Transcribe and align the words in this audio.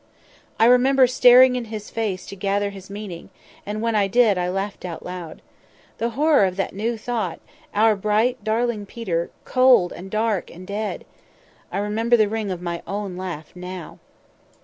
"I 0.59 0.65
remember 0.65 1.05
staring 1.05 1.55
in 1.55 1.65
his 1.65 1.91
face 1.91 2.25
to 2.25 2.35
gather 2.35 2.71
his 2.71 2.89
meaning; 2.89 3.29
and 3.67 3.83
when 3.83 3.93
I 3.93 4.07
did, 4.07 4.35
I 4.35 4.49
laughed 4.49 4.83
out 4.83 5.05
loud. 5.05 5.43
The 5.99 6.09
horror 6.17 6.45
of 6.45 6.55
that 6.55 6.73
new 6.73 6.97
thought—our 6.97 7.95
bright, 7.97 8.43
darling 8.43 8.87
Peter, 8.87 9.29
cold, 9.45 9.93
and 9.93 10.09
stark, 10.09 10.49
and 10.49 10.65
dead! 10.65 11.05
I 11.71 11.77
remember 11.77 12.17
the 12.17 12.27
ring 12.29 12.49
of 12.49 12.63
my 12.63 12.81
own 12.87 13.15
laugh 13.15 13.51
now. 13.55 13.99